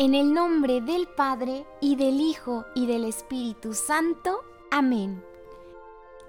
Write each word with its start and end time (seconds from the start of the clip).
En 0.00 0.14
el 0.14 0.32
nombre 0.32 0.80
del 0.80 1.08
Padre, 1.08 1.66
y 1.80 1.96
del 1.96 2.20
Hijo, 2.20 2.64
y 2.76 2.86
del 2.86 3.02
Espíritu 3.04 3.74
Santo. 3.74 4.44
Amén. 4.70 5.24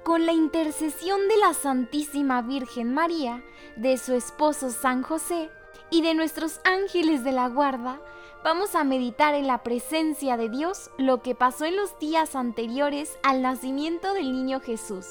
Con 0.03 0.25
la 0.25 0.33
intercesión 0.33 1.27
de 1.27 1.37
la 1.37 1.53
Santísima 1.53 2.41
Virgen 2.41 2.95
María, 2.95 3.43
de 3.75 3.99
su 3.99 4.15
esposo 4.15 4.71
San 4.71 5.03
José, 5.03 5.51
y 5.91 6.01
de 6.01 6.15
nuestros 6.15 6.61
ángeles 6.63 7.23
de 7.23 7.31
la 7.31 7.47
guarda, 7.47 8.01
vamos 8.43 8.73
a 8.73 8.83
meditar 8.83 9.35
en 9.35 9.45
la 9.45 9.61
presencia 9.61 10.35
de 10.35 10.49
Dios 10.49 10.89
lo 10.97 11.21
que 11.21 11.35
pasó 11.35 11.65
en 11.65 11.75
los 11.75 11.99
días 11.99 12.35
anteriores 12.35 13.19
al 13.21 13.43
nacimiento 13.43 14.15
del 14.15 14.31
niño 14.31 14.61
Jesús. 14.61 15.05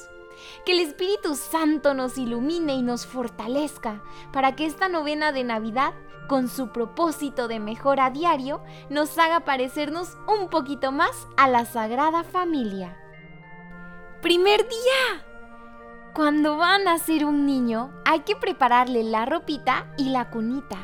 Que 0.64 0.72
el 0.72 0.80
Espíritu 0.80 1.34
Santo 1.34 1.94
nos 1.94 2.18
ilumine 2.18 2.74
y 2.74 2.82
nos 2.82 3.06
fortalezca 3.06 4.02
para 4.32 4.56
que 4.56 4.66
esta 4.66 4.88
novena 4.88 5.32
de 5.32 5.44
Navidad, 5.44 5.94
con 6.28 6.48
su 6.48 6.72
propósito 6.72 7.48
de 7.48 7.60
mejora 7.60 8.10
diario, 8.10 8.62
nos 8.90 9.16
haga 9.18 9.40
parecernos 9.40 10.16
un 10.26 10.48
poquito 10.48 10.92
más 10.92 11.26
a 11.36 11.48
la 11.48 11.64
Sagrada 11.64 12.24
Familia. 12.24 12.96
Primer 14.20 14.68
día. 14.68 15.24
Cuando 16.14 16.56
va 16.56 16.74
a 16.74 16.78
nacer 16.78 17.24
un 17.24 17.46
niño, 17.46 17.92
hay 18.04 18.20
que 18.20 18.34
prepararle 18.34 19.04
la 19.04 19.24
ropita 19.24 19.86
y 19.96 20.08
la 20.10 20.30
cunita. 20.30 20.76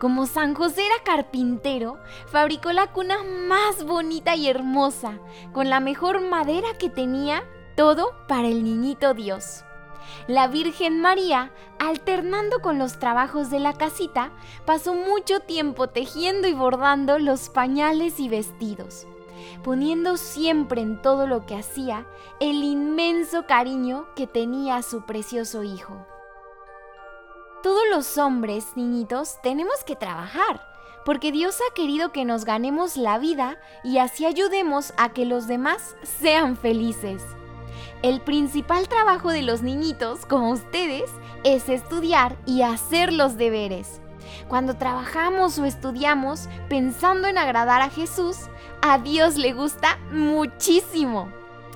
Como 0.00 0.26
San 0.26 0.54
José 0.54 0.84
era 0.84 1.02
carpintero, 1.04 1.98
fabricó 2.26 2.72
la 2.72 2.92
cuna 2.92 3.16
más 3.48 3.84
bonita 3.84 4.34
y 4.36 4.48
hermosa, 4.48 5.20
con 5.52 5.70
la 5.70 5.80
mejor 5.80 6.20
madera 6.20 6.68
que 6.78 6.90
tenía 6.90 7.44
todo 7.76 8.14
para 8.26 8.48
el 8.48 8.64
niñito 8.64 9.14
Dios. 9.14 9.64
La 10.26 10.48
Virgen 10.48 11.00
María, 11.00 11.52
alternando 11.78 12.60
con 12.60 12.78
los 12.78 12.98
trabajos 12.98 13.50
de 13.50 13.60
la 13.60 13.74
casita, 13.74 14.32
pasó 14.64 14.94
mucho 14.94 15.40
tiempo 15.40 15.88
tejiendo 15.88 16.48
y 16.48 16.52
bordando 16.52 17.18
los 17.18 17.48
pañales 17.48 18.18
y 18.18 18.28
vestidos, 18.28 19.06
poniendo 19.62 20.16
siempre 20.16 20.80
en 20.80 21.00
todo 21.02 21.26
lo 21.26 21.44
que 21.46 21.56
hacía 21.56 22.06
el 22.40 22.64
inmenso 22.64 23.46
cariño 23.46 24.08
que 24.16 24.26
tenía 24.26 24.76
a 24.76 24.82
su 24.82 25.04
precioso 25.04 25.62
hijo. 25.62 26.06
Todos 27.62 27.84
los 27.90 28.16
hombres, 28.16 28.64
niñitos, 28.76 29.40
tenemos 29.42 29.84
que 29.84 29.96
trabajar, 29.96 30.60
porque 31.04 31.30
Dios 31.30 31.58
ha 31.60 31.74
querido 31.74 32.10
que 32.10 32.24
nos 32.24 32.44
ganemos 32.44 32.96
la 32.96 33.18
vida 33.18 33.58
y 33.84 33.98
así 33.98 34.24
ayudemos 34.24 34.92
a 34.96 35.12
que 35.12 35.24
los 35.24 35.46
demás 35.46 35.96
sean 36.02 36.56
felices. 36.56 37.22
El 38.02 38.20
principal 38.20 38.88
trabajo 38.88 39.30
de 39.30 39.42
los 39.42 39.62
niñitos, 39.62 40.26
como 40.26 40.50
ustedes, 40.50 41.10
es 41.44 41.68
estudiar 41.68 42.36
y 42.44 42.62
hacer 42.62 43.12
los 43.12 43.36
deberes. 43.36 44.00
Cuando 44.48 44.76
trabajamos 44.76 45.58
o 45.58 45.64
estudiamos 45.64 46.48
pensando 46.68 47.26
en 47.26 47.38
agradar 47.38 47.80
a 47.80 47.88
Jesús, 47.88 48.36
a 48.82 48.98
Dios 48.98 49.36
le 49.36 49.54
gusta 49.54 49.98
muchísimo. 50.12 51.28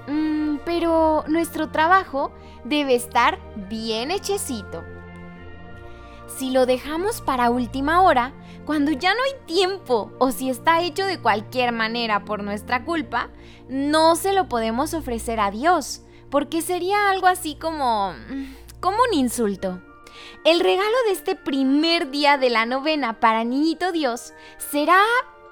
Mm, 0.09 0.59
pero 0.65 1.25
nuestro 1.27 1.71
trabajo 1.71 2.33
debe 2.65 2.95
estar 2.95 3.39
bien 3.69 4.11
hechecito. 4.11 4.85
Si 6.27 6.51
lo 6.51 6.67
dejamos 6.67 7.21
para 7.23 7.51
última 7.51 8.03
hora, 8.03 8.33
cuando 8.67 8.93
ya 8.93 9.15
no 9.15 9.21
hay 9.23 9.47
tiempo 9.47 10.13
o 10.19 10.31
si 10.33 10.51
está 10.51 10.83
hecho 10.83 11.07
de 11.07 11.21
cualquier 11.21 11.73
manera 11.73 12.25
por 12.25 12.45
nuestra 12.45 12.85
culpa, 12.85 13.31
no 13.69 14.17
se 14.17 14.33
lo 14.33 14.49
podemos 14.49 14.95
ofrecer 14.95 15.41
a 15.41 15.51
Dios 15.51 16.03
porque 16.31 16.63
sería 16.63 17.11
algo 17.11 17.27
así 17.27 17.57
como... 17.57 18.15
como 18.81 18.99
un 19.11 19.19
insulto. 19.19 19.81
El 20.45 20.61
regalo 20.61 20.97
de 21.07 21.13
este 21.13 21.37
primer 21.37 22.11
día 22.11 22.39
de 22.39 22.51
la 22.51 22.67
novena 22.67 23.21
para 23.21 23.45
Niñito 23.45 23.93
Dios 23.93 24.33
será 24.59 25.03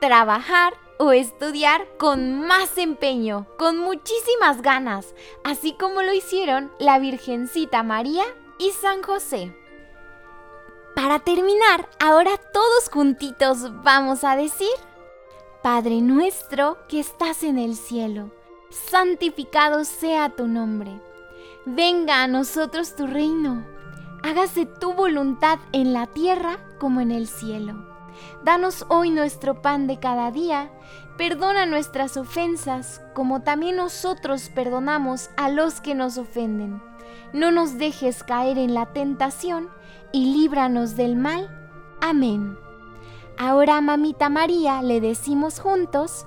trabajar 0.01 0.75
o 0.99 1.13
estudiar 1.13 1.87
con 1.99 2.41
más 2.41 2.77
empeño, 2.77 3.47
con 3.59 3.79
muchísimas 3.79 4.63
ganas, 4.63 5.15
así 5.45 5.75
como 5.75 6.03
lo 6.03 6.13
hicieron 6.13 6.73
la 6.79 6.99
Virgencita 6.99 7.83
María 7.83 8.25
y 8.59 8.71
San 8.73 9.03
José. 9.03 9.55
Para 10.97 11.21
terminar, 11.21 11.89
ahora 12.01 12.37
todos 12.53 12.89
juntitos 12.91 13.83
vamos 13.85 14.25
a 14.25 14.35
decir, 14.35 14.69
Padre 15.63 16.01
nuestro 16.01 16.79
que 16.89 16.99
estás 16.99 17.43
en 17.45 17.59
el 17.59 17.77
cielo 17.77 18.33
santificado 18.71 19.85
sea 19.85 20.31
tu 20.31 20.47
nombre. 20.47 21.01
Venga 21.65 22.23
a 22.23 22.29
nosotros 22.29 22.97
tu 22.97 23.07
reino. 23.07 23.65
Hágase 24.23 24.67
tu 24.67 24.95
voluntad 24.95 25.59
en 25.73 25.93
la 25.93 26.07
tierra 26.07 26.59
como 26.79 27.01
en 27.01 27.11
el 27.11 27.29
cielo. 27.29 27.87
Danos 28.45 28.85
hoy 28.89 29.11
nuestro 29.11 29.63
pan 29.63 29.87
de 29.87 29.99
cada 29.99 30.31
día. 30.31 30.71
Perdona 31.17 31.67
nuestras 31.67 32.17
ofensas 32.17 33.03
como 33.15 33.43
también 33.43 33.77
nosotros 33.77 34.51
perdonamos 34.55 35.31
a 35.37 35.49
los 35.49 35.81
que 35.81 35.95
nos 35.95 36.17
ofenden. 36.19 36.81
No 37.33 37.51
nos 37.51 37.79
dejes 37.79 38.23
caer 38.23 38.59
en 38.59 38.75
la 38.75 38.87
tentación 38.87 39.69
y 40.13 40.33
líbranos 40.33 40.97
del 40.97 41.17
mal. 41.17 41.49
Amén. 42.01 42.57
Ahora, 43.37 43.81
mamita 43.81 44.29
María, 44.29 44.83
le 44.83 45.01
decimos 45.01 45.61
juntos, 45.61 46.27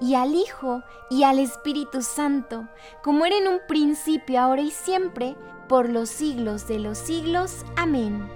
y 0.00 0.14
al 0.14 0.34
Hijo 0.34 0.82
y 1.10 1.22
al 1.22 1.38
Espíritu 1.38 2.02
Santo, 2.02 2.68
como 3.02 3.26
era 3.26 3.36
en 3.36 3.48
un 3.48 3.60
principio, 3.66 4.40
ahora 4.40 4.62
y 4.62 4.70
siempre, 4.70 5.36
por 5.68 5.88
los 5.88 6.08
siglos 6.08 6.68
de 6.68 6.78
los 6.78 6.98
siglos. 6.98 7.64
Amén. 7.76 8.28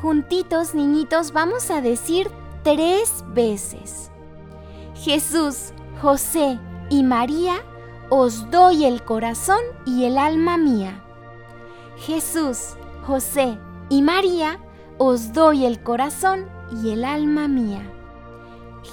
Juntitos, 0.00 0.74
niñitos, 0.74 1.32
vamos 1.32 1.70
a 1.70 1.80
decir 1.80 2.30
tres 2.62 3.24
veces. 3.28 4.10
Jesús, 4.94 5.72
José 6.00 6.58
y 6.90 7.02
María, 7.02 7.56
os 8.10 8.50
doy 8.50 8.84
el 8.84 9.02
corazón 9.04 9.60
y 9.86 10.04
el 10.04 10.18
alma 10.18 10.56
mía. 10.56 11.02
Jesús, 11.96 12.76
José 13.06 13.58
y 13.88 14.02
María, 14.02 14.58
os 14.98 15.32
doy 15.32 15.64
el 15.64 15.82
corazón 15.82 16.46
y 16.82 16.90
el 16.90 17.04
alma 17.04 17.48
mía. 17.48 17.90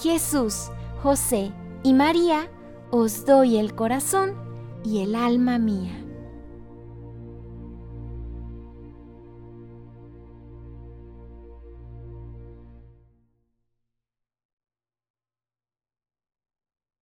Jesús, 0.02 0.72
José 1.02 1.52
y 1.82 1.94
María, 1.94 2.48
os 2.92 3.26
doy 3.26 3.58
el 3.58 3.74
corazón 3.74 4.36
y 4.86 5.02
el 5.02 5.16
alma 5.16 5.58
mía. 5.58 6.01